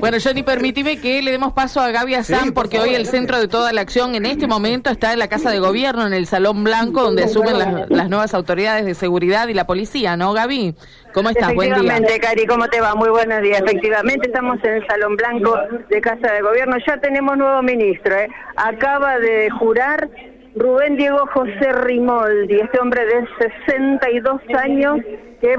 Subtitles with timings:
[0.00, 3.46] Bueno, Johnny, permíteme que le demos paso a Gaby Azán, porque hoy el centro de
[3.46, 6.64] toda la acción en este momento está en la Casa de Gobierno, en el Salón
[6.64, 10.74] Blanco, donde asumen las, las nuevas autoridades de seguridad y la policía, ¿no, Gaby?
[11.12, 11.54] ¿Cómo estás?
[11.54, 11.76] Buen día.
[11.76, 12.96] Efectivamente, Cari, ¿cómo te va?
[12.96, 13.60] Muy buenos días.
[13.60, 15.56] Efectivamente, estamos en el Salón Blanco
[15.88, 16.76] de Casa de Gobierno.
[16.84, 18.28] Ya tenemos nuevo ministro, ¿eh?
[18.56, 20.10] Acaba de jurar
[20.56, 23.28] Rubén Diego José Rimoldi, este hombre de
[23.60, 24.98] 62 años,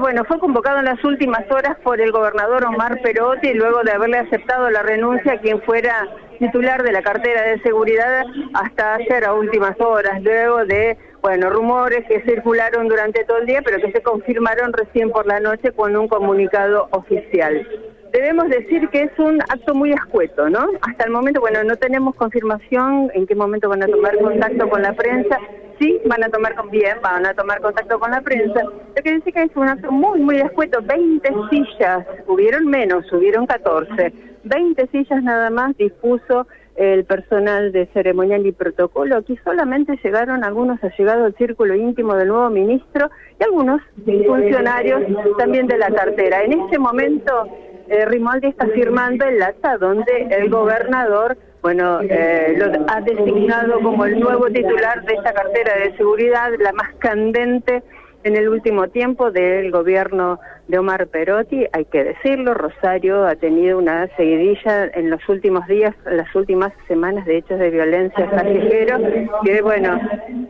[0.00, 4.18] bueno, fue convocado en las últimas horas por el gobernador Omar Perotti, luego de haberle
[4.18, 6.08] aceptado la renuncia a quien fuera
[6.38, 12.04] titular de la cartera de seguridad hasta ayer a últimas horas, luego de, bueno, rumores
[12.08, 15.96] que circularon durante todo el día, pero que se confirmaron recién por la noche con
[15.96, 17.66] un comunicado oficial.
[18.12, 20.66] Debemos decir que es un acto muy escueto, ¿no?
[20.82, 24.82] Hasta el momento, bueno, no tenemos confirmación en qué momento van a tomar contacto con
[24.82, 25.38] la prensa.
[25.78, 28.62] Sí, van a tomar con bien, van a tomar contacto con la prensa.
[28.62, 30.80] Lo que dice que es un acto muy, muy escueto.
[30.82, 34.12] 20 sillas, hubieron menos, hubieron 14.
[34.44, 36.46] 20 sillas nada más dispuso
[36.76, 39.16] el personal de ceremonial y protocolo.
[39.16, 43.10] Aquí solamente llegaron algunos allegados al círculo íntimo del nuevo ministro
[43.40, 45.02] y algunos funcionarios
[45.38, 46.42] también de la cartera.
[46.42, 47.48] En este momento
[47.88, 54.04] eh, Rimaldi está firmando el acta donde el gobernador, bueno, eh, lo ha designado como
[54.04, 57.82] el nuevo titular de esta cartera de seguridad, la más candente
[58.24, 63.78] en el último tiempo del gobierno de Omar Perotti, hay que decirlo, Rosario ha tenido
[63.78, 68.98] una seguidilla en los últimos días, las últimas semanas de hechos de violencia callejero,
[69.44, 70.00] que bueno,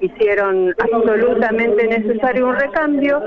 [0.01, 3.21] hicieron absolutamente necesario un recambio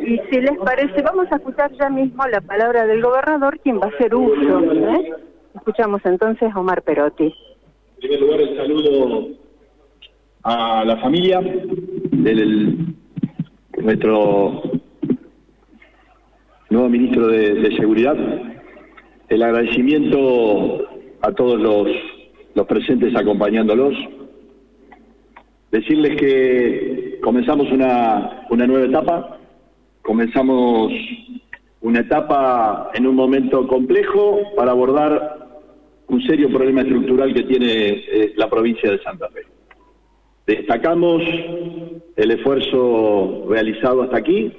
[0.00, 3.86] y si les parece, vamos a escuchar ya mismo la palabra del gobernador, quien va
[3.86, 4.60] a hacer uso.
[4.60, 5.12] ¿eh?
[5.56, 7.24] Escuchamos entonces a Omar Perotti.
[7.24, 9.28] En primer lugar, el saludo
[10.44, 12.94] a la familia del
[13.78, 14.62] nuestro
[16.70, 18.16] nuevo ministro de, Seguridad,
[19.28, 20.86] el agradecimiento
[21.22, 21.88] a todos los,
[22.54, 23.94] los presentes acompañándolos,
[25.70, 29.38] decirles que comenzamos una, una nueva etapa,
[30.02, 30.92] comenzamos
[31.80, 35.38] una etapa en un momento complejo para abordar
[36.08, 39.42] un serio problema estructural que tiene eh, la provincia de Santa Fe.
[40.46, 41.22] Destacamos
[42.16, 44.52] el esfuerzo realizado hasta aquí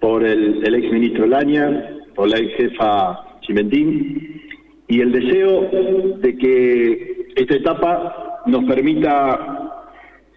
[0.00, 4.42] por el, el ex ministro Laña, por la ex jefa Chimentín,
[4.88, 5.70] y el deseo
[6.18, 9.84] de que esta etapa nos permita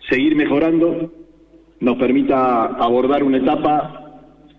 [0.10, 1.12] seguir mejorando,
[1.80, 4.00] nos permita abordar una etapa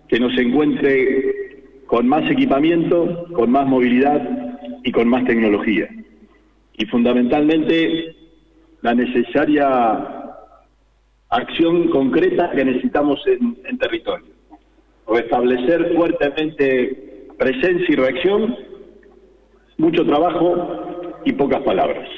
[0.07, 4.21] que nos encuentre con más equipamiento, con más movilidad
[4.83, 5.87] y con más tecnología.
[6.77, 8.15] Y fundamentalmente
[8.81, 10.35] la necesaria
[11.29, 14.34] acción concreta que necesitamos en, en territorio.
[15.07, 18.55] Restablecer fuertemente presencia y reacción,
[19.77, 22.09] mucho trabajo y pocas palabras.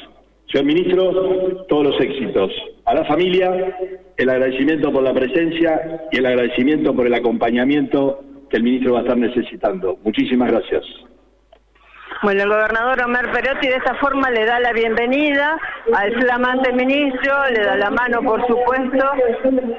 [0.52, 2.52] Señor Ministro, todos los éxitos.
[2.86, 3.76] A la familia,
[4.16, 9.00] el agradecimiento por la presencia y el agradecimiento por el acompañamiento que el ministro va
[9.00, 9.98] a estar necesitando.
[10.04, 10.84] Muchísimas gracias.
[12.24, 15.58] Bueno, el gobernador Omar Perotti de esta forma le da la bienvenida
[15.94, 19.06] al flamante ministro, le da la mano por supuesto,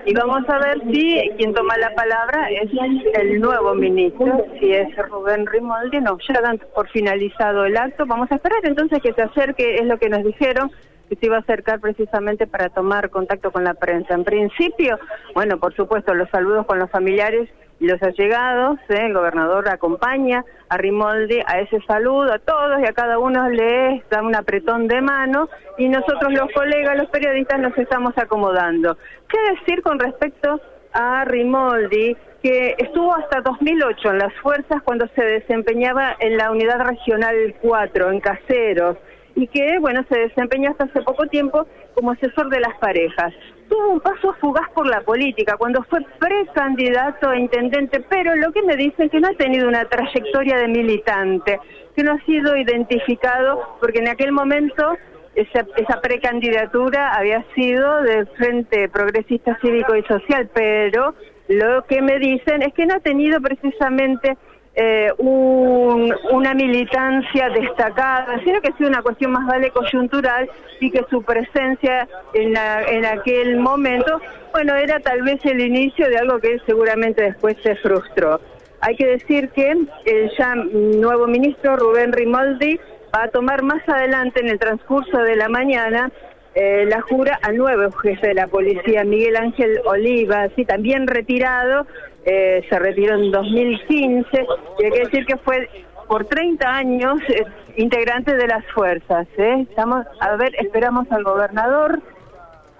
[0.07, 2.71] y vamos a ver si quien toma la palabra es
[3.15, 8.31] el nuevo ministro, si es Rubén Rimoldi, no, ya dan por finalizado el acto, vamos
[8.31, 10.71] a esperar entonces que se acerque, es lo que nos dijeron,
[11.09, 14.15] que se iba a acercar precisamente para tomar contacto con la prensa.
[14.15, 14.99] En principio,
[15.35, 17.49] bueno, por supuesto, los saludos con los familiares
[17.81, 19.07] y los allegados, ¿eh?
[19.07, 24.03] el gobernador acompaña a Rimoldi a ese saludo a todos y a cada uno le
[24.11, 28.97] da un apretón de mano y nosotros los colegas, los periodistas nos estamos acomodando.
[29.29, 30.61] ¿Qué decir con respecto
[30.93, 32.17] a Rimoldi?
[32.43, 38.13] que estuvo hasta 2008 en las fuerzas cuando se desempeñaba en la unidad regional 4,
[38.13, 38.97] en Caseros,
[39.35, 41.67] y que, bueno, se desempeñó hasta hace poco tiempo
[41.99, 43.35] como asesor de las parejas.
[43.69, 48.63] Tuvo un paso fugaz por la política cuando fue precandidato a intendente, pero lo que
[48.63, 51.59] me dicen que no ha tenido una trayectoria de militante,
[51.97, 54.97] que no ha sido identificado, porque en aquel momento
[55.35, 61.17] esa, esa precandidatura había sido del Frente Progresista Cívico y Social, pero
[61.49, 64.39] lo que me dicen es que no ha tenido precisamente
[64.81, 70.49] eh, una militancia destacada, sino que ha sido una cuestión más vale coyuntural
[70.79, 74.21] y que su presencia en, en aquel momento,
[74.53, 78.41] bueno, era tal vez el inicio de algo que seguramente después se frustró.
[78.81, 79.73] Hay que decir que
[80.05, 82.79] el ya nuevo ministro Rubén Rimoldi
[83.13, 86.13] va a tomar más adelante en el transcurso de la mañana
[86.55, 91.87] eh, la jura al nuevo jefe de la policía, Miguel Ángel Oliva, sí, también retirado,
[92.25, 94.47] eh, se retiró en 2015,
[94.79, 95.69] y hay que decir que fue
[96.09, 97.45] por 30 años eh,
[97.77, 99.29] integrantes de las fuerzas.
[99.37, 99.67] ¿eh?
[99.69, 102.01] Estamos, a ver, esperamos al gobernador.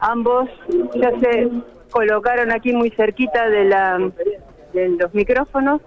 [0.01, 0.49] Ambos
[0.95, 1.49] ya se
[1.91, 3.99] colocaron aquí muy cerquita de, la,
[4.73, 5.81] de los micrófonos,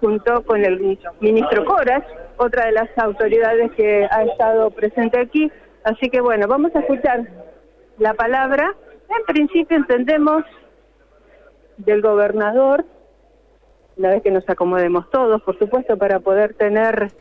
[0.00, 2.04] junto con el ministro Coras,
[2.36, 5.50] otra de las autoridades que ha estado presente aquí.
[5.86, 7.28] Así que bueno, vamos a escuchar
[7.98, 8.74] la palabra.
[9.08, 10.42] En principio entendemos
[11.76, 12.84] del gobernador
[13.96, 17.12] una vez que nos acomodemos todos, por supuesto, para poder tener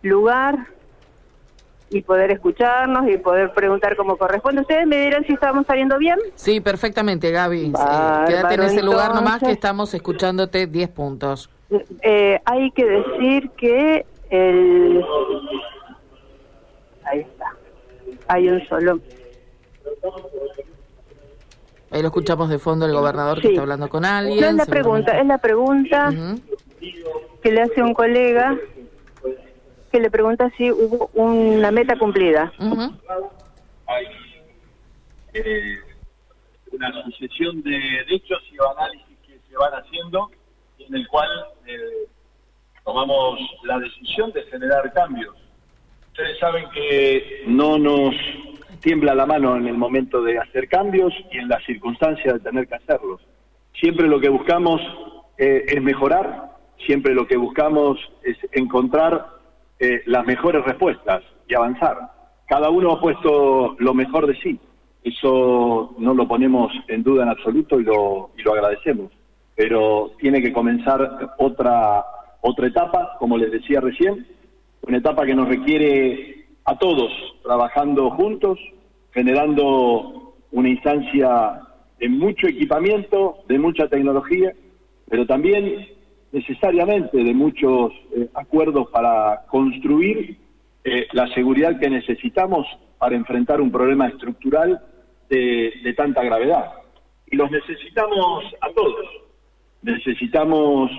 [0.00, 0.66] lugar
[1.90, 4.62] y poder escucharnos y poder preguntar como corresponde.
[4.62, 6.18] ¿Ustedes me dirán si estamos saliendo bien?
[6.36, 7.74] Sí, perfectamente, Gaby.
[8.26, 11.50] quédate en ese lugar nomás que estamos escuchándote 10 puntos.
[12.00, 15.04] Eh, hay que decir que el...
[17.04, 17.56] Ahí está.
[18.28, 19.00] Hay un solo
[21.90, 24.44] Ahí lo escuchamos de fondo el gobernador que está hablando con alguien.
[24.44, 26.12] es la pregunta, es la pregunta
[27.42, 28.56] que le hace un colega
[29.92, 32.52] que le pregunta si hubo una meta cumplida.
[33.86, 34.06] Hay
[35.32, 35.78] eh,
[36.72, 40.30] una sucesión de hechos y análisis que se van haciendo
[40.80, 41.28] en el cual
[41.66, 42.08] eh,
[42.84, 45.36] tomamos la decisión de generar cambios.
[46.18, 48.14] Ustedes saben que no nos
[48.80, 52.66] tiembla la mano en el momento de hacer cambios y en las circunstancias de tener
[52.66, 53.20] que hacerlos.
[53.78, 54.80] Siempre lo que buscamos
[55.36, 59.26] eh, es mejorar, siempre lo que buscamos es encontrar
[59.78, 61.98] eh, las mejores respuestas y avanzar.
[62.48, 64.58] Cada uno ha puesto lo mejor de sí.
[65.04, 69.12] Eso no lo ponemos en duda en absoluto y lo, y lo agradecemos.
[69.54, 72.06] Pero tiene que comenzar otra,
[72.40, 74.26] otra etapa, como les decía recién,
[74.86, 77.12] una etapa que nos requiere a todos
[77.42, 78.58] trabajando juntos,
[79.12, 81.60] generando una instancia
[81.98, 84.52] de mucho equipamiento, de mucha tecnología,
[85.08, 85.88] pero también
[86.32, 90.38] necesariamente de muchos eh, acuerdos para construir
[90.84, 92.66] eh, la seguridad que necesitamos
[92.98, 94.80] para enfrentar un problema estructural
[95.28, 96.72] de, tanta gravedad.
[97.26, 99.06] Y los necesitamos a todos.
[99.82, 100.90] Necesitamos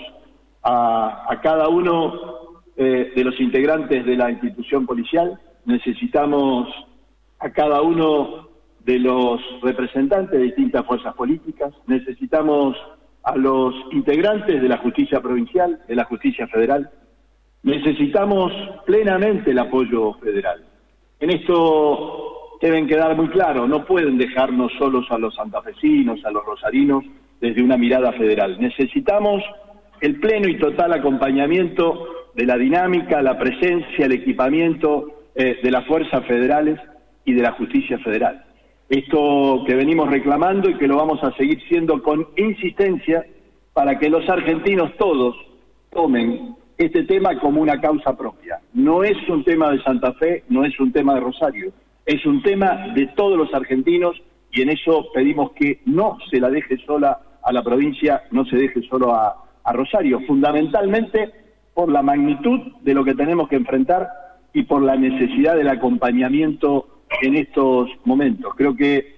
[0.63, 2.46] a, cada uno
[2.77, 6.69] eh, de los integrantes de la institución policial, necesitamos
[7.39, 8.49] a cada uno
[8.85, 12.77] de los representantes de distintas fuerzas políticas, necesitamos
[13.23, 16.89] a los integrantes de la justicia provincial, de la justicia federal,
[17.63, 18.53] necesitamos
[18.85, 20.63] plenamente el apoyo federal.
[21.19, 26.45] En esto deben quedar muy claro, no pueden dejarnos solos a los santafesinos, a los
[26.45, 27.03] rosarinos,
[27.41, 28.57] desde una mirada federal.
[28.59, 29.43] Necesitamos
[29.99, 32.07] el pleno y total acompañamiento
[32.37, 36.79] de la dinámica, la presencia, el equipamiento eh, de las fuerzas federales
[37.25, 38.45] y de la justicia federal.
[38.87, 43.25] Esto que venimos reclamando y que lo vamos a seguir siendo con insistencia
[43.73, 45.35] para que los argentinos todos
[45.91, 48.59] tomen este tema como una causa propia.
[48.71, 51.71] No es un tema de Santa Fe, no es un tema de Rosario,
[52.05, 54.15] es un tema de todos los argentinos
[54.51, 58.57] y en eso pedimos que no se la deje sola a la provincia, no se
[58.57, 61.46] deje solo a, a Rosario, fundamentalmente
[61.77, 64.09] por la magnitud de lo que tenemos que enfrentar
[64.51, 66.87] y por la necesidad del acompañamiento
[67.21, 68.55] en estos momentos.
[68.55, 69.13] Creo que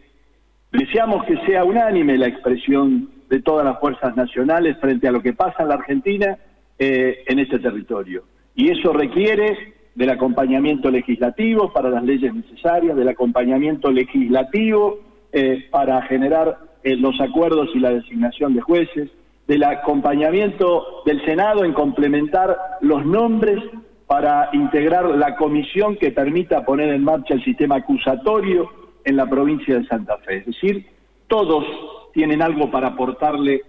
[0.69, 5.31] deseamos que sea unánime la expresión de todas las fuerzas nacionales frente a lo que
[5.31, 6.37] pasa en la Argentina
[6.77, 8.25] eh, en este territorio.
[8.55, 14.99] Y eso requiere del acompañamiento legislativo para las leyes necesarias, del acompañamiento legislativo
[15.31, 19.09] eh, para generar eh, los acuerdos y la designación de jueces,
[19.49, 23.59] del acompañamiento del Senado en complementar los nombres
[24.05, 28.69] para integrar la comisión que permita poner en marcha el sistema acusatorio
[29.03, 30.37] en la provincia de Santa Fe.
[30.37, 30.85] Es decir,
[31.27, 31.65] todos
[32.13, 33.63] tienen algo para aportarle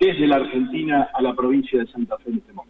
[0.00, 2.69] desde la Argentina a la provincia de Santa Fe en este momento.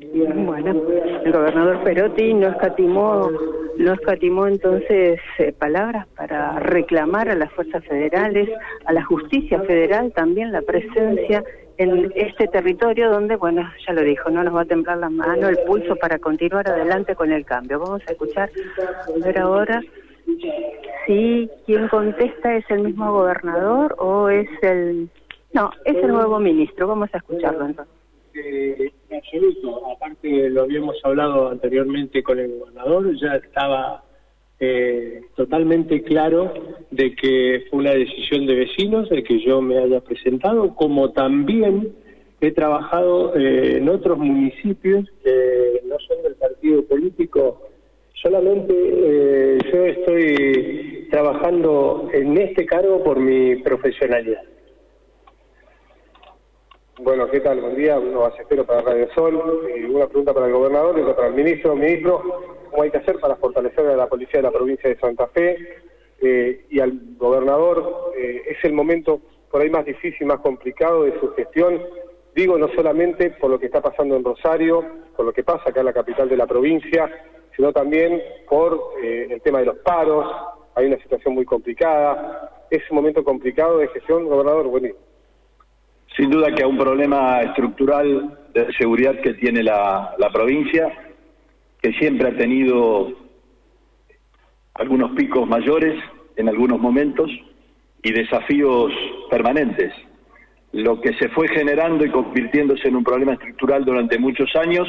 [0.00, 0.80] Bueno,
[1.24, 3.32] el gobernador Perotti no escatimó,
[3.78, 8.48] no escatimó entonces eh, palabras para reclamar a las fuerzas federales,
[8.84, 11.42] a la justicia federal también la presencia
[11.78, 15.48] en este territorio donde, bueno, ya lo dijo, no nos va a temblar la mano,
[15.48, 17.80] el pulso para continuar adelante con el cambio.
[17.80, 18.50] Vamos a escuchar,
[18.80, 19.82] a ver ahora
[21.06, 25.08] si quien contesta es el mismo gobernador o es el...
[25.52, 26.86] No, es el nuevo ministro.
[26.86, 27.97] Vamos a escucharlo entonces.
[28.44, 34.04] Eh, en absoluto, aparte lo habíamos hablado anteriormente con el gobernador, ya estaba
[34.60, 36.52] eh, totalmente claro
[36.90, 41.94] de que fue una decisión de vecinos el que yo me haya presentado, como también
[42.40, 47.62] he trabajado eh, en otros municipios que no son del partido político.
[48.14, 54.42] Solamente eh, yo estoy trabajando en este cargo por mi profesionalidad.
[57.00, 57.60] Bueno, ¿qué tal?
[57.60, 57.96] Buen día.
[57.96, 59.70] Uno ballestero para Radio Sol.
[59.76, 61.76] Y una pregunta para el gobernador y otra para el ministro.
[61.76, 62.22] Ministro,
[62.70, 65.58] ¿cómo hay que hacer para fortalecer a la policía de la provincia de Santa Fe?
[66.20, 71.18] Eh, y al gobernador, eh, es el momento por ahí más difícil, más complicado de
[71.20, 71.80] su gestión.
[72.34, 74.84] Digo, no solamente por lo que está pasando en Rosario,
[75.16, 77.08] por lo que pasa acá en la capital de la provincia,
[77.54, 80.26] sino también por eh, el tema de los paros.
[80.74, 82.66] Hay una situación muy complicada.
[82.70, 84.66] Es un momento complicado de gestión, gobernador.
[84.66, 85.07] Buenísimo.
[86.18, 91.14] Sin duda que hay un problema estructural de seguridad que tiene la, provincia,
[91.80, 93.12] que siempre ha tenido
[94.74, 95.94] algunos picos mayores
[96.34, 97.30] en algunos momentos
[98.02, 98.92] y desafíos
[99.30, 99.92] permanentes.
[100.72, 104.88] Lo que se fue generando y convirtiéndose en un problema estructural durante muchos años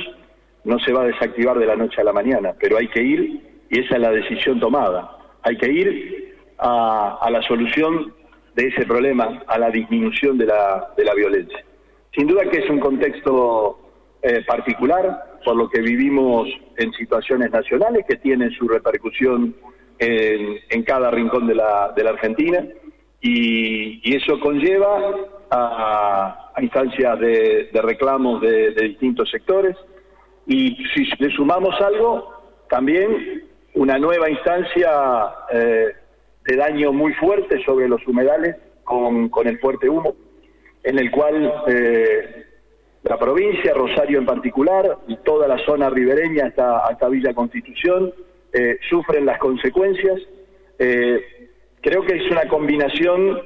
[0.63, 3.65] no se va a desactivar de la noche a la mañana, pero hay que ir,
[3.69, 8.15] y esa es la decisión tomada, hay que ir a, a la solución
[8.59, 11.63] de ese problema a la disminución de la, de la violencia.
[12.13, 13.79] Sin duda que es un contexto
[14.21, 19.55] eh, particular, por lo que vivimos en situaciones nacionales que tienen su repercusión
[19.97, 22.65] en, cada rincón de la, de la Argentina,
[23.21, 25.15] y, eso conlleva
[25.51, 29.77] a, instancias de, reclamos de, distintos sectores,
[30.47, 34.89] y si le sumamos algo, también una nueva instancia
[35.53, 35.93] eh,
[36.49, 40.15] de daño muy fuerte sobre los humedales con, con el fuerte humo,
[40.83, 42.45] en el cual eh,
[43.03, 48.11] la provincia, Rosario en particular, y toda la zona ribereña hasta, hasta Villa Constitución,
[48.51, 50.19] eh, sufren las consecuencias.
[50.79, 51.51] Eh,
[51.81, 53.41] creo que es una combinación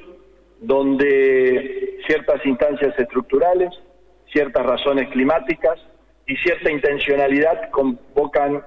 [0.60, 3.68] donde ciertas instancias estructurales,
[4.32, 5.78] ciertas razones climáticas
[6.26, 8.62] y cierta intencionalidad convocan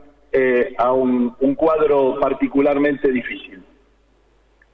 [0.78, 3.64] a un, un cuadro particularmente difícil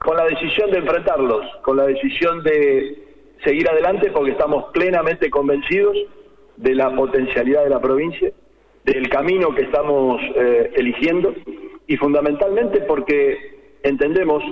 [0.04, 3.02] con la decisión de enfrentarlos, con la decisión de
[3.42, 5.96] seguir adelante porque estamos plenamente convencidos
[6.56, 8.30] de la potencialidad de la provincia,
[8.84, 11.34] del camino que estamos eh, eligiendo
[11.86, 14.42] y fundamentalmente porque entendemos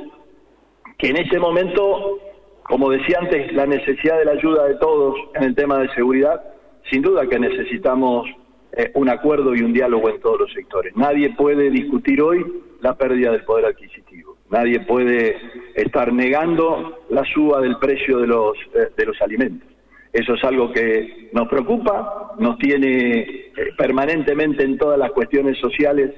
[0.96, 2.18] que en ese momento,
[2.62, 6.42] como decía antes, la necesidad de la ayuda de todos en el tema de seguridad,
[6.90, 8.26] sin duda que necesitamos
[8.72, 10.96] eh, un acuerdo y un diálogo en todos los sectores.
[10.96, 12.42] Nadie puede discutir hoy
[12.80, 14.31] la pérdida del poder adquisitivo.
[14.52, 15.34] Nadie puede
[15.74, 19.66] estar negando la suba del precio de los, eh, de los alimentos.
[20.12, 26.10] Eso es algo que nos preocupa, nos tiene eh, permanentemente en todas las cuestiones sociales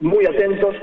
[0.00, 0.74] muy atentos,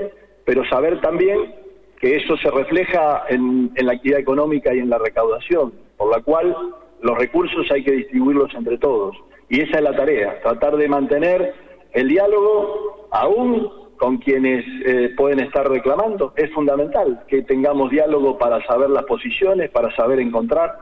[0.46, 1.54] pero saber también
[2.00, 6.22] que eso se refleja en, en la actividad económica y en la recaudación, por la
[6.22, 6.56] cual
[7.02, 9.14] los recursos hay que distribuirlos entre todos.
[9.50, 11.52] Y esa es la tarea, tratar de mantener
[11.92, 16.32] el diálogo aún con quienes eh, pueden estar reclamando.
[16.34, 20.78] Es fundamental que tengamos diálogo para saber las posiciones, para saber encontrar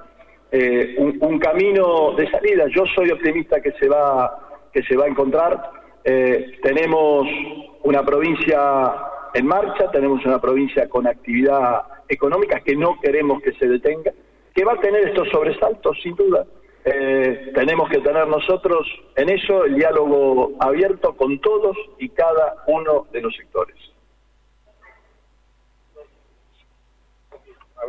[0.53, 2.67] eh, un, camino de salida.
[2.69, 5.69] Yo soy optimista que se va que se va a encontrar.
[6.05, 7.27] Eh, tenemos
[7.83, 8.95] una provincia
[9.35, 14.13] en marcha, tenemos una provincia con actividad económica que no queremos que se detenga,
[14.55, 16.47] que va a tener estos sobresaltos sin duda
[16.85, 23.07] eh, tenemos que tener nosotros en eso el diálogo abierto con todos y cada uno
[23.13, 23.77] de los sectores.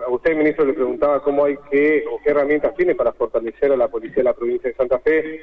[0.06, 3.78] A usted, ministro, le preguntaba cómo hay que, o qué herramientas tiene para fortalecer a
[3.78, 5.42] la policía de la provincia de Santa Fe.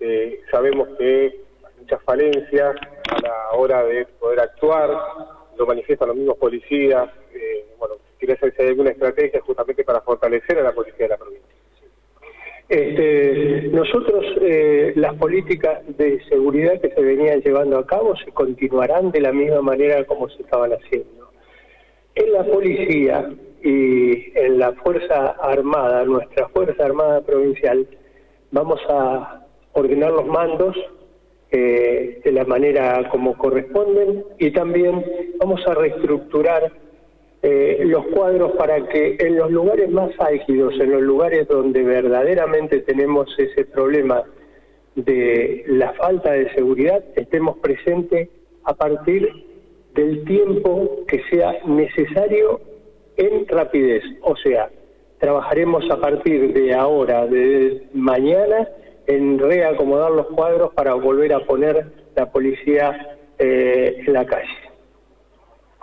[0.00, 2.76] Eh, sabemos que hay muchas falencias
[3.10, 4.90] a la hora de poder actuar,
[5.56, 7.08] lo manifiestan los mismos policías.
[7.32, 11.08] Eh, bueno, quiere saber si hay alguna estrategia justamente para fortalecer a la policía de
[11.08, 11.65] la provincia.
[12.68, 19.12] Este, nosotros, eh, las políticas de seguridad que se venían llevando a cabo se continuarán
[19.12, 21.30] de la misma manera como se estaban haciendo.
[22.16, 23.30] En la policía
[23.62, 27.86] y en la Fuerza Armada, nuestra Fuerza Armada Provincial,
[28.50, 30.76] vamos a ordenar los mandos
[31.52, 35.04] eh, de la manera como corresponden y también
[35.38, 36.72] vamos a reestructurar
[37.42, 42.80] eh, los cuadros para que en los lugares más álgidos, en los lugares donde verdaderamente
[42.80, 44.24] tenemos ese problema
[44.94, 48.30] de la falta de seguridad, estemos presentes
[48.64, 49.28] a partir
[49.94, 52.60] del tiempo que sea necesario
[53.16, 54.02] en rapidez.
[54.22, 54.70] O sea,
[55.18, 58.68] trabajaremos a partir de ahora, de mañana,
[59.06, 64.65] en reacomodar los cuadros para volver a poner la policía eh, en la calle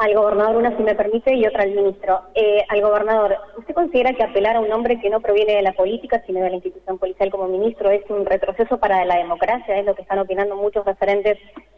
[0.03, 2.23] al gobernador, una si me permite y otra al ministro.
[2.35, 5.71] Eh, al gobernador, ¿usted considera que apelar a un hombre que no proviene de la
[5.71, 9.79] política, sino de la institución policial como ministro, es un retroceso para la democracia?
[9.79, 11.37] Es lo que están opinando muchos referentes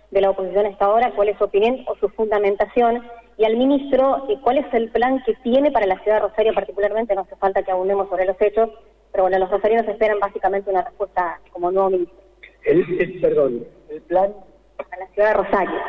[0.09, 1.11] de la oposición hasta ahora.
[1.15, 3.07] ¿Cuál es su opinión o su fundamentación?
[3.37, 6.53] Y al ministro, eh, ¿cuál es el plan que tiene para la ciudad de Rosario
[6.55, 7.13] particularmente?
[7.13, 8.71] No hace falta que abundemos sobre los hechos,
[9.11, 12.17] pero bueno, los rosarinos esperan básicamente una respuesta como nuevo ministro.
[12.63, 14.33] El, perdón, el plan...
[14.79, 15.79] A la ciudad de Rosario.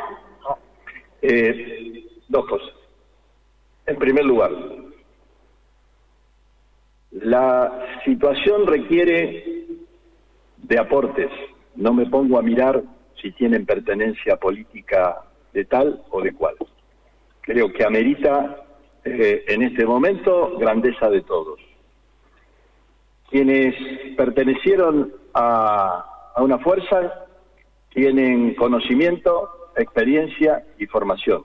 [1.23, 2.73] Eh, dos cosas.
[3.85, 4.51] En primer lugar,
[7.11, 9.65] la situación requiere
[10.57, 11.31] de aportes.
[11.75, 12.83] No me pongo a mirar
[13.21, 15.21] si tienen pertenencia política
[15.53, 16.55] de tal o de cual.
[17.41, 18.63] Creo que amerita
[19.05, 21.59] eh, en este momento grandeza de todos.
[23.29, 23.75] Quienes
[24.15, 27.25] pertenecieron a, a una fuerza
[27.93, 31.43] tienen conocimiento, experiencia y formación.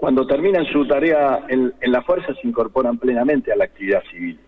[0.00, 4.40] Cuando terminan su tarea en, en la fuerza se incorporan plenamente a la actividad civil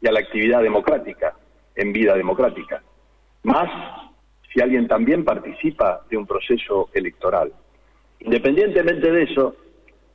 [0.00, 1.34] y a la actividad democrática,
[1.76, 2.82] en vida democrática.
[3.42, 3.68] Más
[4.50, 7.52] si alguien también participa de un proceso electoral.
[8.20, 9.56] Independientemente de eso,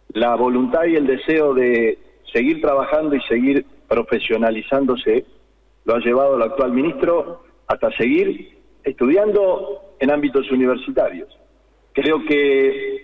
[0.08, 2.00] la voluntad y el deseo de
[2.34, 5.24] seguir trabajando y seguir profesionalizándose
[5.86, 11.30] lo ha llevado al actual ministro hasta seguir estudiando en ámbitos universitarios.
[11.94, 13.02] Creo que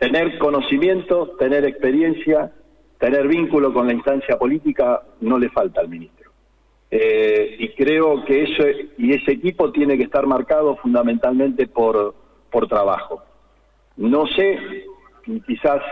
[0.00, 2.50] tener conocimiento, tener experiencia,
[2.98, 6.30] tener vínculo con la instancia política no le falta al ministro.
[6.90, 8.64] Eh, y creo que eso
[8.96, 12.14] y ese equipo tiene que estar marcado fundamentalmente por,
[12.50, 13.22] por trabajo.
[13.96, 14.86] No sé,
[15.46, 15.82] quizás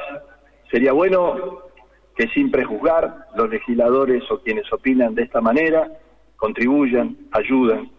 [0.70, 1.60] sería bueno
[2.16, 5.86] que sin prejuzgar los legisladores o quienes opinan de esta manera
[6.36, 7.90] contribuyan, ayuden,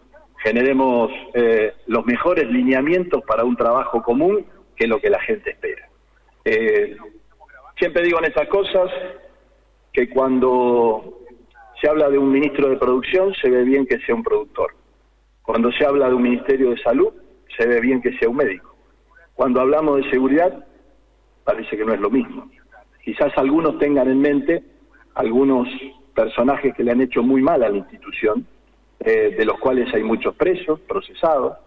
[0.42, 5.79] generemos eh, los mejores lineamientos para un trabajo común que lo que la gente espera.
[6.52, 6.96] Eh,
[7.78, 8.90] siempre digo en estas cosas
[9.92, 11.20] que cuando
[11.80, 14.74] se habla de un ministro de producción se ve bien que sea un productor.
[15.42, 17.12] Cuando se habla de un ministerio de salud
[17.56, 18.74] se ve bien que sea un médico.
[19.34, 20.66] Cuando hablamos de seguridad
[21.44, 22.50] parece que no es lo mismo.
[23.04, 24.64] Quizás algunos tengan en mente
[25.14, 25.68] algunos
[26.16, 28.44] personajes que le han hecho muy mal a la institución,
[28.98, 31.58] eh, de los cuales hay muchos presos, procesados,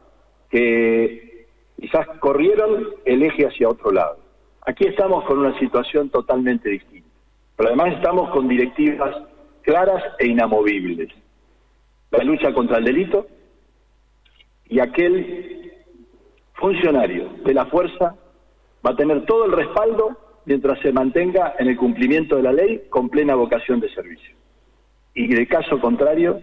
[0.49, 1.47] que
[1.79, 4.23] quizás corrieron el eje hacia otro lado.
[4.65, 7.09] Aquí estamos con una situación totalmente distinta,
[7.57, 9.15] pero además estamos con directivas
[9.61, 11.09] claras e inamovibles.
[12.11, 13.27] La lucha contra el delito
[14.69, 15.73] y aquel
[16.53, 18.15] funcionario de la fuerza
[18.85, 22.83] va a tener todo el respaldo mientras se mantenga en el cumplimiento de la ley
[22.89, 24.35] con plena vocación de servicio.
[25.13, 26.41] Y de caso contrario,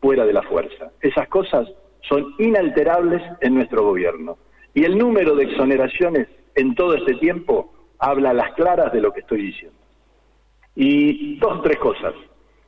[0.00, 0.90] fuera de la fuerza.
[1.00, 1.68] Esas cosas
[2.02, 4.36] son inalterables en nuestro gobierno.
[4.74, 9.12] Y el número de exoneraciones en todo este tiempo habla a las claras de lo
[9.12, 9.78] que estoy diciendo.
[10.74, 12.14] Y dos o tres cosas.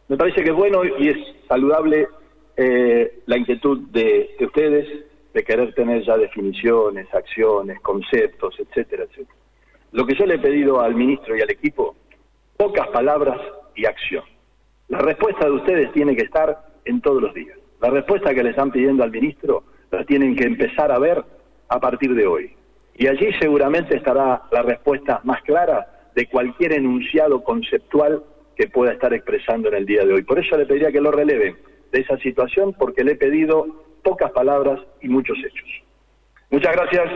[0.08, 1.16] Me parece que es bueno y es
[1.48, 2.08] saludable
[2.56, 4.86] eh, la inquietud de, de ustedes
[5.32, 9.38] de querer tener ya definiciones, acciones, conceptos, etcétera, etcétera.
[9.92, 11.96] Lo que yo le he pedido al ministro y al equipo,
[12.56, 13.40] pocas palabras
[13.74, 14.24] y acción.
[14.88, 17.58] La respuesta de ustedes tiene que estar en todos los días.
[17.80, 21.24] La respuesta que le están pidiendo al ministro la tienen que empezar a ver
[21.68, 22.54] a partir de hoy.
[22.96, 28.22] Y allí seguramente estará la respuesta más clara de cualquier enunciado conceptual
[28.56, 30.22] que pueda estar expresando en el día de hoy.
[30.22, 31.56] Por eso le pediría que lo releven
[31.92, 33.66] de esa situación, porque le he pedido
[34.04, 35.68] pocas palabras y muchos hechos.
[36.50, 37.10] Muchas gracias.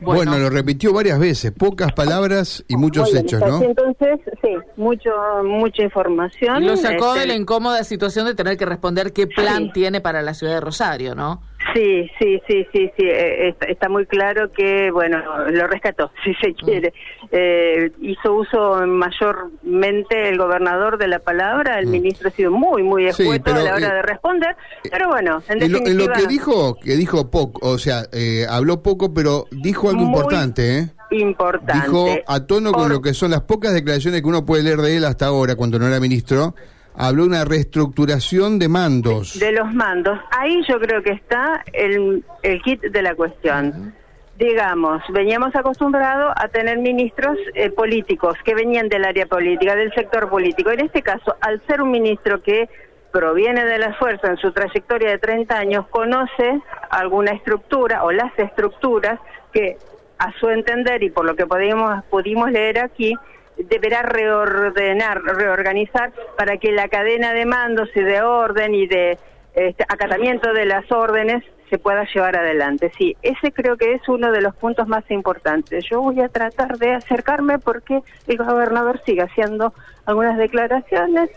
[0.00, 0.38] Bueno.
[0.38, 3.62] lo repitió varias veces, pocas palabras y muchos hechos, ¿no?
[3.62, 5.10] Entonces, sí, mucho,
[5.44, 6.64] mucha información.
[6.64, 9.70] Lo sacó Este, de la incómoda situación de tener que responder qué plan Sí.
[9.74, 11.42] tiene para la ciudad de Rosario, ¿no?
[11.74, 13.04] Sí, sí, sí, sí, sí.
[13.06, 15.18] eh, está, está muy claro que, bueno,
[15.50, 16.92] lo rescató, si se quiere.
[17.32, 23.10] Eh, hizo uso mayormente el gobernador de la palabra, el ministro ha sido muy, muy
[23.12, 24.56] Sí, escueto pero, a la hora eh, de responder,
[24.90, 28.46] pero bueno, en En lo, en lo que dijo, que dijo poco, o sea, eh,
[28.48, 30.88] habló poco, pero dijo algo importante, ¿eh?
[31.10, 31.86] Importante.
[31.86, 34.78] Dijo a tono con Por- lo que son las pocas declaraciones que uno puede leer
[34.78, 36.54] de él hasta ahora, cuando no era ministro,
[36.96, 39.38] habló de una reestructuración de mandos.
[39.38, 40.18] de los mandos.
[40.30, 43.94] Ahí yo creo que está el, el kit de la cuestión.
[44.38, 50.28] Digamos, veníamos acostumbrados a tener ministros eh, políticos que venían del área política, del sector
[50.28, 50.70] político.
[50.70, 52.68] En este caso, al ser un ministro que
[53.12, 58.38] proviene de la fuerza en su trayectoria de 30 años, conoce alguna estructura o las
[58.38, 59.18] estructuras
[59.54, 59.78] que,
[60.18, 63.14] a su entender y por lo que pudimos, pudimos leer aquí,
[63.56, 69.18] deberá reordenar, reorganizar para que la cadena de mandos y de orden y de
[69.54, 72.92] este, acatamiento de las órdenes se pueda llevar adelante.
[72.96, 75.84] Sí, ese creo que es uno de los puntos más importantes.
[75.90, 79.72] Yo voy a tratar de acercarme porque el gobernador sigue haciendo
[80.04, 81.30] algunas declaraciones.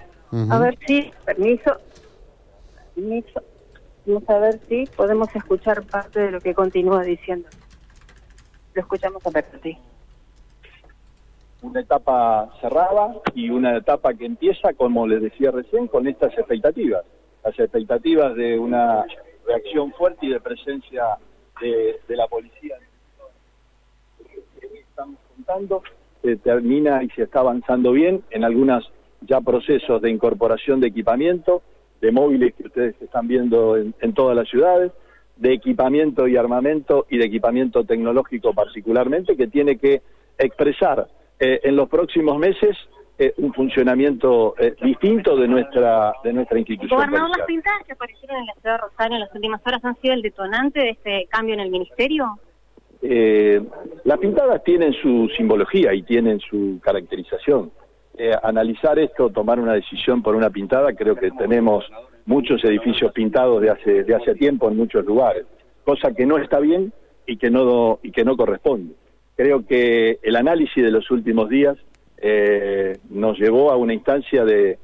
[0.51, 1.77] A ver si, permiso,
[2.93, 3.41] permiso,
[4.05, 7.49] vamos a ver si podemos escuchar parte de lo que continúa diciendo.
[8.75, 9.31] Lo escuchamos a
[9.63, 9.77] sí.
[11.61, 17.03] Una etapa cerrada y una etapa que empieza, como les decía recién, con estas expectativas.
[17.43, 19.05] Las expectativas de una
[19.45, 21.03] reacción fuerte y de presencia
[21.61, 22.77] de, la policía.
[24.61, 25.83] Estamos contando,
[26.21, 28.89] se termina y se está avanzando bien en algunos
[29.21, 31.61] ya procesos de incorporación de equipamiento,
[31.99, 34.93] de móviles que ustedes están viendo en, en todas las ciudades,
[35.35, 40.01] de equipamiento y armamento y de equipamiento tecnológico particularmente, que tiene que
[40.37, 41.07] expresar
[41.39, 42.75] eh, en los próximos meses
[43.17, 46.97] eh, un funcionamiento eh, distinto de nuestra de nuestra institución.
[46.97, 49.95] Gobernador, las pintadas que aparecieron en la ciudad de Rosario en las últimas horas han
[50.01, 52.39] sido el detonante de este cambio en el ministerio.
[53.01, 57.71] las pintadas tienen su simbología y tienen su caracterización.
[58.43, 61.85] analizar esto, tomar una decisión por una pintada, creo que tenemos
[62.25, 65.45] muchos edificios pintados de hace de hace tiempo en muchos lugares,
[65.85, 66.91] cosa que no está bien
[67.25, 68.93] y que no y que no corresponde.
[69.39, 71.77] Creo que el análisis de los últimos días
[72.17, 74.77] eh, nos llevó a una instancia de,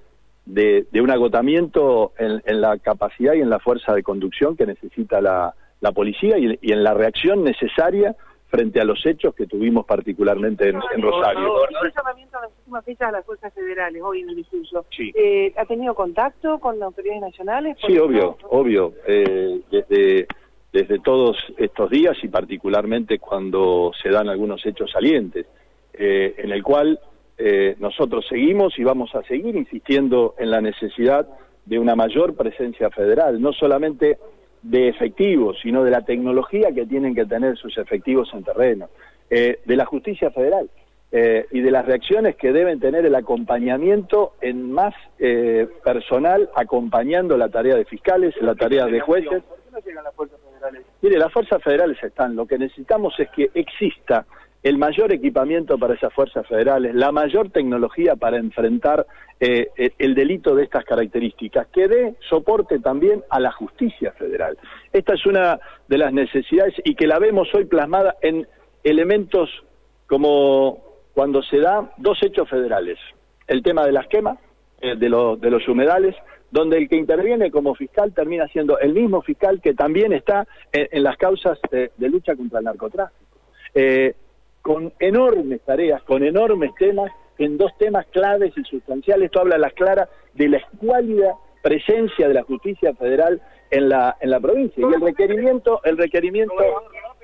[0.45, 5.53] de, un agotamiento en, la capacidad y en la fuerza de conducción que necesita la,
[5.81, 8.15] la policía y, en la reacción necesaria
[8.47, 11.67] frente a los hechos que tuvimos particularmente en, Rosario.
[11.83, 14.85] El llamamiento a las últimas fechas a las fuerzas federales hoy en el discurso.
[14.97, 17.75] Eh, ¿Ha tenido contacto con las autoridades nacionales?
[17.85, 18.93] Sí, obvio, obvio.
[19.05, 20.27] Eh, desde
[20.75, 25.45] desde todos estos días y particularmente cuando se dan algunos hechos salientes,
[25.93, 26.99] eh, en el cual
[27.37, 31.29] eh, nosotros seguimos y vamos a seguir insistiendo en la necesidad
[31.65, 34.17] de una mayor presencia federal, no solamente
[34.63, 38.89] de efectivos, sino de la tecnología que tienen que tener sus efectivos en terreno,
[39.29, 40.69] eh, de la justicia federal
[41.49, 44.93] y de las reacciones que deben tener el acompañamiento en más
[45.81, 49.41] personal acompañando la tarea de fiscales, la tarea de jueces.
[51.01, 52.35] Mire, las fuerzas federales están.
[52.35, 54.25] Lo que necesitamos es que exista
[54.65, 59.05] el mayor equipamiento para esas fuerzas federales, la mayor tecnología para enfrentar
[59.39, 64.57] eh, eh, el delito de estas características, que dé soporte también a la justicia federal.
[64.91, 68.47] Esta es una de las necesidades y que la vemos hoy plasmada en
[68.83, 69.51] elementos
[70.07, 72.97] como cuando se da dos hechos federales,
[73.47, 74.39] el tema de las quemas,
[74.81, 76.15] eh, de, de los humedales,
[76.51, 81.03] donde el que interviene como fiscal termina siendo el mismo fiscal que también está en,
[81.03, 83.25] las causas de, lucha contra el narcotráfico.
[83.73, 84.13] Eh,
[84.61, 89.25] con enormes tareas, con enormes temas, en dos temas claves y sustanciales.
[89.25, 94.15] Esto habla a las claras de la escuálida presencia de la justicia federal en la,
[94.19, 94.85] en la provincia.
[94.87, 96.53] Y el requerimiento, el requerimiento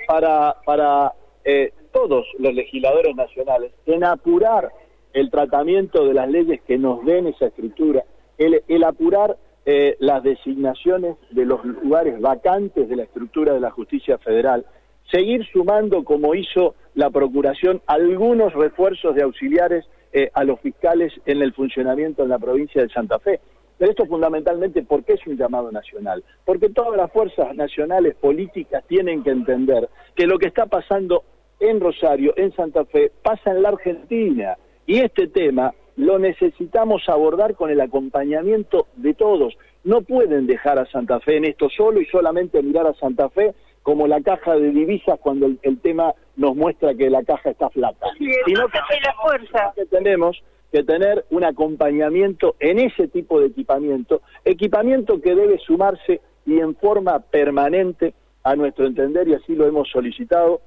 [0.08, 1.14] para, para
[1.46, 4.72] eh, todos los legisladores nacionales en apurar
[5.14, 8.04] el tratamiento de las leyes que nos den esa estructura,
[8.42, 14.18] el, apurar eh, las designaciones de los lugares vacantes de la estructura de la justicia
[14.18, 14.66] federal,
[15.12, 21.42] seguir sumando, como hizo la Procuración, algunos refuerzos de auxiliares eh, a los fiscales en
[21.42, 23.40] el funcionamiento en la provincia de Santa Fe.
[23.78, 26.24] Pero esto fundamentalmente, ¿por qué es un llamado nacional?
[26.46, 31.24] Porque todas las fuerzas nacionales políticas tienen que entender que lo que está pasando
[31.60, 34.58] en Rosario, en Santa Fe, pasa en la Argentina.
[34.86, 39.58] Y este tema lo necesitamos abordar con el acompañamiento de todos.
[39.84, 43.54] No pueden dejar a Santa Fe en esto solo y solamente mirar a Santa Fe
[43.84, 48.08] como la caja de divisas cuando el, tema nos muestra que la caja está flaca.
[48.18, 49.74] sino que, la fuerza.
[49.76, 56.22] que tenemos que tener un acompañamiento en ese tipo de equipamiento, equipamiento que debe sumarse
[56.46, 60.62] y en forma permanente a nuestro entender, y así lo hemos solicitado,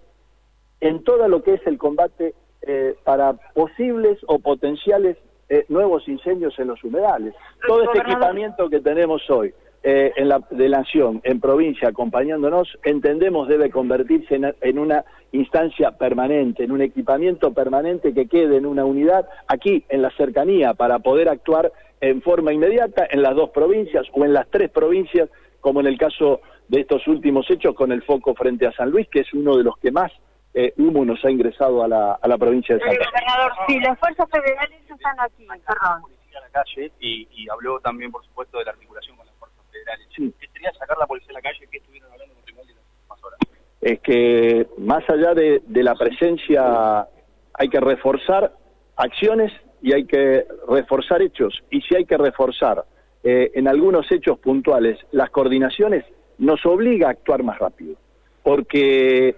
[0.80, 2.34] en todo lo que es el combate
[2.66, 5.16] eh, para posibles o potenciales
[5.48, 7.34] eh, nuevos incendios en los humedales.
[7.66, 12.78] Todo este equipamiento que tenemos hoy eh, en la, de la Nación, en provincia, acompañándonos,
[12.82, 18.86] entendemos debe convertirse en, una instancia permanente, en un equipamiento permanente que quede en una
[18.86, 24.06] unidad aquí, en la cercanía, para poder actuar en forma inmediata en las dos provincias
[24.14, 25.28] o en las tres provincias,
[25.60, 29.06] como en el caso de estos últimos hechos con el foco frente a San Luis,
[29.08, 30.10] que es uno de los que más
[30.54, 33.10] eh, humo nos ha ingresado a la, a la provincia de Santa Fe.
[33.10, 36.02] Gobernador, si las fuerzas federales están aquí, perdón.
[36.36, 39.64] a la calle y, y, habló también, por supuesto, de la articulación con las fuerzas
[39.70, 40.06] federales.
[40.16, 40.32] Sí.
[40.38, 41.66] ¿Qué sería sacar la policía a la calle?
[41.70, 43.40] ¿Qué estuvieron hablando con Tribunal de las últimas horas?
[43.80, 47.08] Es que más allá de, de la presencia,
[47.54, 48.52] hay que reforzar
[48.96, 51.62] acciones y hay que reforzar hechos.
[51.70, 52.84] Y si hay que reforzar
[53.22, 56.04] eh, en algunos hechos puntuales las coordinaciones,
[56.38, 57.96] nos obliga a actuar más rápido.
[58.42, 59.36] Porque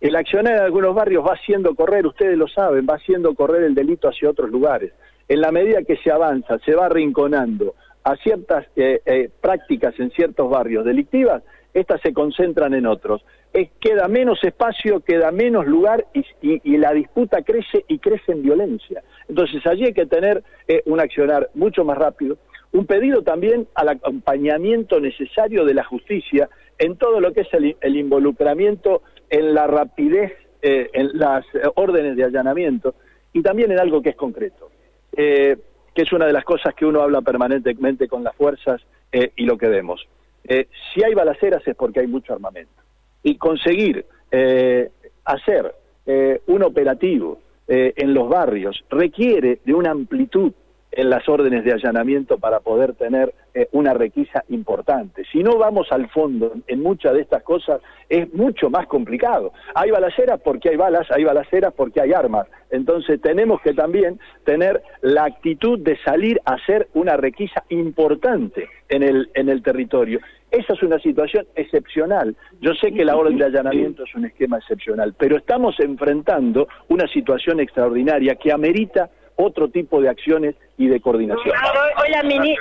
[0.00, 3.74] el accionar en algunos barrios va haciendo correr, ustedes lo saben, va haciendo correr el
[3.74, 4.92] delito hacia otros lugares.
[5.28, 10.10] En la medida que se avanza, se va arrinconando a ciertas eh, eh, prácticas en
[10.10, 11.42] ciertos barrios delictivas,
[11.74, 13.24] estas se concentran en otros.
[13.52, 16.06] Es, queda menos espacio, queda menos lugar
[16.40, 19.02] y, la disputa crece y crece en violencia.
[19.28, 22.38] Entonces allí hay que tener eh, un accionar mucho más rápido,
[22.72, 27.96] un pedido también al acompañamiento necesario de la justicia en todo lo que es el,
[27.96, 32.94] involucramiento en la rapidez, eh, en las órdenes de allanamiento
[33.32, 34.70] y también en algo que es concreto,
[35.16, 35.56] eh,
[35.94, 39.44] que es una de las cosas que uno habla permanentemente con las fuerzas eh, y
[39.44, 40.06] lo que vemos.
[40.94, 42.82] si hay balaceras es porque hay mucho armamento.
[43.22, 44.06] Y conseguir
[45.24, 45.74] hacer
[46.46, 50.52] un operativo en los barrios requiere de una amplitud
[50.96, 55.24] en las órdenes de allanamiento para poder tener eh, una requisa importante.
[55.30, 59.52] Si no vamos al fondo en muchas de estas cosas, es mucho más complicado.
[59.74, 62.48] Hay balaceras porque hay balas, hay balaceras porque hay armas.
[62.70, 69.02] Entonces tenemos que también tener la actitud de salir a hacer una requisa importante en
[69.02, 70.20] el, en el territorio.
[70.50, 72.36] Esa es una situación excepcional.
[72.60, 77.06] Yo sé que la orden de allanamiento es un esquema excepcional, pero estamos enfrentando una
[77.08, 81.54] situación extraordinaria que amerita otro tipo de acciones y de coordinación.
[82.02, 82.20] Hoy, la,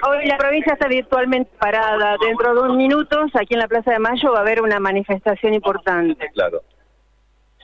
[0.10, 2.18] hoy la provincia está virtualmente parada.
[2.20, 5.54] Dentro de unos minutos, aquí en la Plaza de Mayo, va a haber una manifestación
[5.54, 6.30] importante.
[6.34, 6.62] Claro.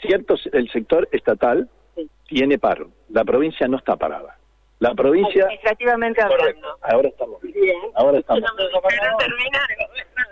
[0.02, 1.69] Cierto, el sector estatal
[2.28, 2.89] tiene paro.
[3.10, 4.38] La provincia no está parada.
[4.80, 5.43] La provincia...
[5.43, 6.78] Administrativamente hablando.
[6.82, 7.78] Ahora estamos bien.
[7.93, 8.71] Ahora estamos bien.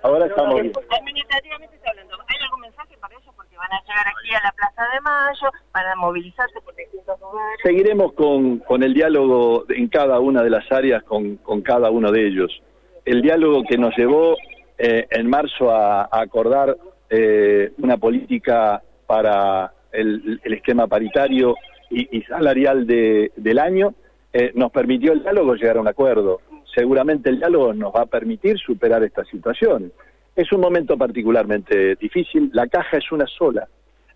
[0.01, 0.73] Ahora estamos bien.
[0.89, 2.17] Administrativamente está hablando.
[2.27, 3.31] ¿Hay algún mensaje para ellos?
[3.35, 7.19] Porque van a llegar aquí a la Plaza de Mayo, van a movilizarse por distintos
[7.19, 7.59] lugares.
[7.63, 12.11] Seguiremos con, con el diálogo en cada una de las áreas con, con cada uno
[12.11, 12.61] de ellos.
[13.05, 14.37] El diálogo que nos llevó
[14.77, 16.75] eh, en marzo a, acordar
[17.09, 21.55] eh, una política para el, el esquema paritario
[21.89, 23.93] y, y salarial de, del año,
[24.31, 26.41] eh, nos permitió el diálogo llegar a un acuerdo.
[26.75, 29.91] Seguramente el diálogo nos va a permitir superar esta situación.
[30.39, 33.67] Es un momento particularmente difícil, la caja es una sola,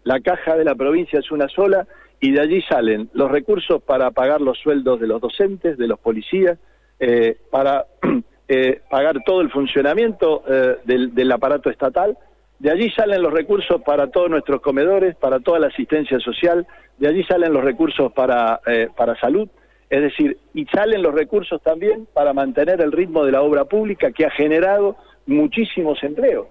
[0.05, 1.85] la caja de la provincia es una sola
[2.21, 5.99] y de allí salen los recursos para pagar los sueldos de los docentes, de los
[5.99, 6.57] policías,
[6.97, 7.87] eh, para
[8.47, 10.45] eh, pagar todo el funcionamiento
[10.85, 12.17] del, del aparato estatal,
[12.57, 16.65] de allí salen los recursos para todos nuestros comedores, para toda la asistencia social,
[16.99, 18.61] de allí salen los recursos para,
[18.95, 19.49] para salud,
[19.89, 24.13] es decir, y salen los recursos también para mantener el ritmo de la obra pública
[24.13, 26.47] que ha generado muchísimos empleos.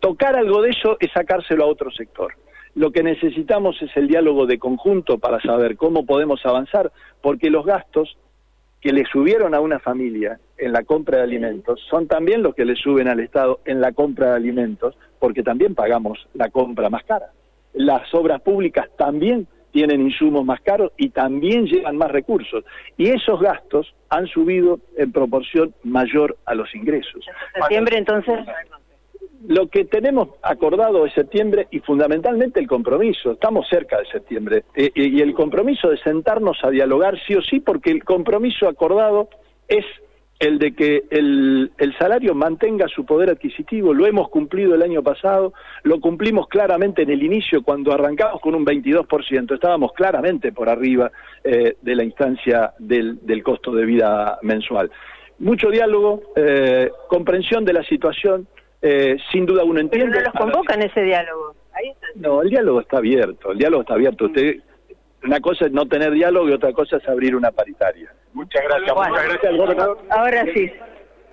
[0.00, 2.34] Tocar algo de eso es sacárselo a otro sector.
[2.74, 7.66] Lo que necesitamos es el diálogo de conjunto para saber cómo podemos avanzar, porque los
[7.66, 8.16] gastos
[8.80, 12.64] que le subieron a una familia en la compra de alimentos son también los que
[12.64, 17.04] le suben al Estado en la compra de alimentos, porque también pagamos la compra más
[17.04, 17.32] cara.
[17.74, 22.64] Las obras públicas también tienen insumos más caros y también llevan más recursos.
[22.96, 27.24] Y esos gastos han subido en proporción mayor a los ingresos.
[27.54, 28.40] Septiembre entonces.
[29.46, 33.32] Lo que tenemos acordado es septiembre y fundamentalmente el compromiso.
[33.32, 34.64] Estamos cerca de septiembre.
[34.74, 39.30] Eh, y el compromiso de sentarnos a dialogar sí o sí, porque el compromiso acordado
[39.66, 39.86] es
[40.40, 45.02] el de que el, el, salario mantenga su poder adquisitivo, lo hemos cumplido el año
[45.02, 50.70] pasado, lo cumplimos claramente en el inicio cuando arrancamos con un 22%, estábamos claramente por
[50.70, 51.12] arriba
[51.44, 54.90] eh, de la instancia del, del, costo de vida mensual.
[55.40, 58.48] Mucho diálogo, eh, comprensión de la situación,
[58.80, 60.10] eh, sin duda uno entiende...
[60.10, 61.54] Pero no los convocan ese diálogo.
[61.74, 62.06] Ahí está.
[62.14, 64.24] No, el diálogo está abierto, el diálogo está abierto.
[64.24, 64.56] Usted,
[65.24, 68.12] una cosa es no tener diálogo y otra cosa es abrir una paritaria.
[68.32, 69.98] Muchas gracias, muchas gracias, gobernador.
[70.10, 70.70] Ahora sí.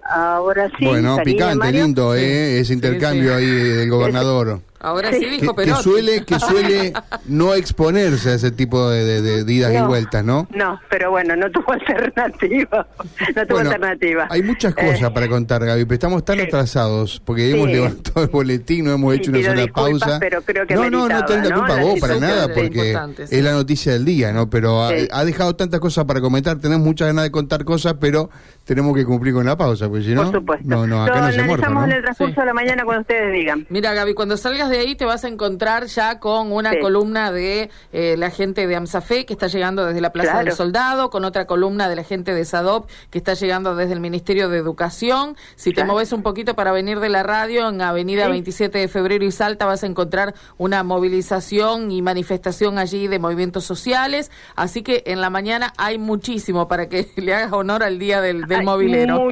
[0.03, 0.85] Ahora sí.
[0.85, 2.59] Bueno, picante, lindo, ¿eh?
[2.59, 4.59] Ese intercambio ahí del gobernador.
[4.79, 6.93] Ahora sí dijo que, que suele que suele
[7.25, 10.47] no exponerse a ese tipo de, de, idas y vueltas, ¿no?
[10.53, 12.87] No, pero bueno, no tuvo alternativa.
[13.35, 14.27] No tuvo alternativa.
[14.29, 18.29] Hay muchas cosas eh, para contar, Gaby, pero estamos tan atrasados porque hemos levantado el
[18.29, 20.19] boletín, no hemos hecho una sola pausa.
[20.19, 22.97] Pero creo que no, no, no tenés la culpa vos para nada porque
[23.29, 24.49] es la noticia del día, ¿no?
[24.49, 28.29] Pero ha, dejado tantas cosas para comentar, tenemos muchas ganas de contar cosas, pero
[28.63, 30.31] tenemos que cumplir con la pausa, porque si no,
[30.63, 31.85] no, no, acá no se ¿no?
[31.85, 33.65] en el transcurso de la mañana cuando ustedes digan.
[33.69, 37.69] Mira, Gaby, cuando salgas de ahí te vas a encontrar ya con una columna de
[37.91, 41.45] eh, la gente de AMSAFE que está llegando desde la Plaza del Soldado, con otra
[41.45, 45.35] columna de la gente de SADOP que está llegando desde el Ministerio de Educación.
[45.55, 49.25] Si te moves un poquito para venir de la radio, en Avenida 27 de Febrero
[49.25, 54.31] y Salta vas a encontrar una movilización y manifestación allí de movimientos sociales.
[54.55, 58.47] Así que en la mañana hay muchísimo para que le hagas honor al día del,
[58.47, 59.29] del movilero.